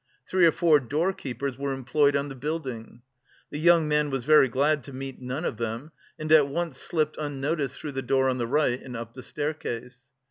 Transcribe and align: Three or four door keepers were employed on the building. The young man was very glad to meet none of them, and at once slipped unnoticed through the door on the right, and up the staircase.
Three 0.27 0.47
or 0.47 0.51
four 0.51 0.79
door 0.79 1.13
keepers 1.13 1.59
were 1.59 1.73
employed 1.73 2.15
on 2.15 2.27
the 2.27 2.33
building. 2.33 3.03
The 3.51 3.59
young 3.59 3.87
man 3.87 4.09
was 4.09 4.23
very 4.25 4.47
glad 4.49 4.83
to 4.85 4.93
meet 4.93 5.21
none 5.21 5.45
of 5.45 5.57
them, 5.57 5.91
and 6.17 6.31
at 6.31 6.47
once 6.47 6.79
slipped 6.79 7.17
unnoticed 7.17 7.77
through 7.77 7.91
the 7.91 8.01
door 8.01 8.27
on 8.27 8.39
the 8.39 8.47
right, 8.47 8.81
and 8.81 8.97
up 8.97 9.13
the 9.13 9.21
staircase. 9.21 10.07